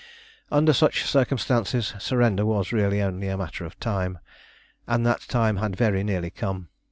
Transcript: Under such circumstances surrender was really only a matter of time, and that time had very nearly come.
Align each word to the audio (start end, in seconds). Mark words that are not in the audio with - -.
Under 0.51 0.73
such 0.73 1.03
circumstances 1.05 1.93
surrender 1.99 2.43
was 2.43 2.71
really 2.73 3.03
only 3.03 3.27
a 3.27 3.37
matter 3.37 3.65
of 3.65 3.79
time, 3.79 4.17
and 4.87 5.05
that 5.05 5.21
time 5.27 5.57
had 5.57 5.75
very 5.75 6.03
nearly 6.03 6.31
come. 6.31 6.69